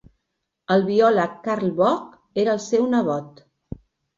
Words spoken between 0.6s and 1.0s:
El